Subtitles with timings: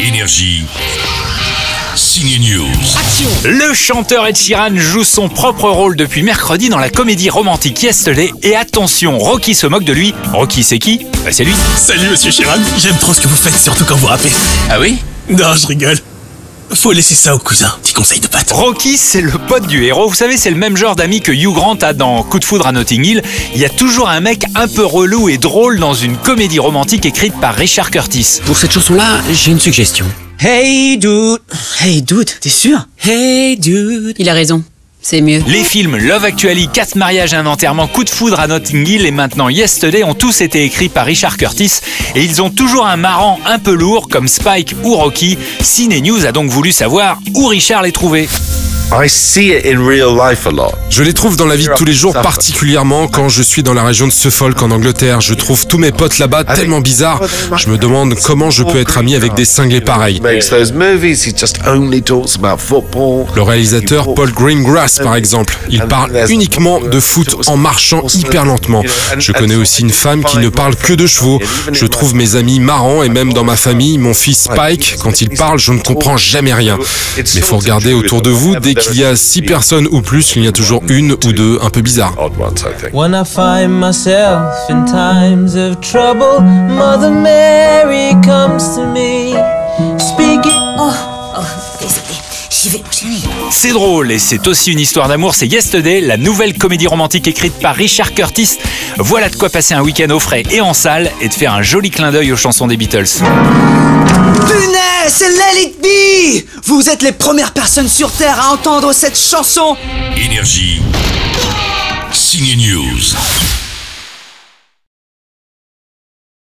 [0.00, 0.64] Énergie.
[2.40, 2.66] News.
[3.44, 8.32] Le chanteur Ed Sheeran joue son propre rôle depuis mercredi dans la comédie romantique Yesterday.
[8.42, 10.14] Et attention, Rocky se moque de lui.
[10.32, 11.04] Rocky, c'est qui?
[11.24, 11.54] Bah, C'est lui.
[11.76, 14.30] Salut Monsieur Chiran, j'aime trop ce que vous faites, surtout quand vous rappez.
[14.70, 14.98] Ah oui?
[15.28, 15.98] Non, je rigole.
[16.74, 18.50] Faut laisser ça au cousin, petit conseil de patte.
[18.52, 20.08] Rocky, c'est le pote du héros.
[20.08, 22.66] Vous savez, c'est le même genre d'ami que Hugh Grant a dans Coup de foudre
[22.66, 23.22] à Notting Hill.
[23.54, 27.04] Il y a toujours un mec un peu relou et drôle dans une comédie romantique
[27.04, 28.40] écrite par Richard Curtis.
[28.46, 30.06] Pour cette chanson-là, j'ai une suggestion.
[30.38, 31.40] Hey dude
[31.80, 32.86] Hey dude, t'es sûr?
[33.04, 34.62] Hey dude Il a raison.
[35.46, 39.06] Les films Love Actually, 4 mariages et un enterrement, Coup de foudre à Notting Hill
[39.06, 41.72] et maintenant Yesterday ont tous été écrits par Richard Curtis
[42.14, 45.38] et ils ont toujours un marrant un peu lourd comme Spike ou Rocky.
[45.62, 48.28] Ciné News a donc voulu savoir où Richard les trouvait.
[48.92, 50.72] I see it in real life a lot.
[50.88, 53.72] Je les trouve dans la vie de tous les jours, particulièrement quand je suis dans
[53.72, 55.20] la région de Suffolk en Angleterre.
[55.20, 57.22] Je trouve tous mes potes là-bas tellement bizarres.
[57.56, 60.20] Je me demande comment je peux être ami avec des cinglés pareils.
[63.36, 68.82] Le réalisateur Paul Greengrass, par exemple, il parle uniquement de foot en marchant hyper lentement.
[69.18, 71.40] Je connais aussi une femme qui ne parle que de chevaux.
[71.72, 75.30] Je trouve mes amis marrants et même dans ma famille, mon fils Spike, quand il
[75.30, 76.76] parle, je ne comprends jamais rien.
[77.16, 80.44] Mais faut regarder autour de vous, dès qu'il y a six personnes ou plus, il
[80.44, 82.14] y a toujours une ou deux un peu bizarres.
[82.18, 82.94] Odd ones, I think.
[82.94, 89.34] When I find myself in times of trouble, Mother Mary comes to me,
[89.98, 90.52] speaking.
[90.78, 90.92] Oh,
[91.80, 92.00] désolé.
[92.50, 93.22] J'y vais, mon chéri.
[93.50, 97.54] C'est drôle et c'est aussi une histoire d'amour, c'est Yesterday, la nouvelle comédie romantique écrite
[97.54, 98.58] par Richard Curtis.
[98.98, 101.62] Voilà de quoi passer un week-end au frais et en salle et de faire un
[101.62, 103.06] joli clin d'œil aux chansons des Beatles.
[104.46, 105.99] Punaise, c'est Let It Be
[106.70, 109.76] Vous êtes les premières personnes sur Terre à entendre cette chanson
[110.16, 110.80] Énergie.
[112.12, 113.69] Signe News.